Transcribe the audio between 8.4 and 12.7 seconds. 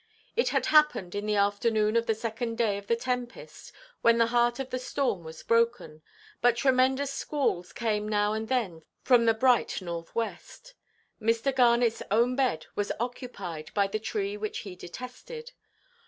then from the bright north–west. Mr. Garnetʼs own bed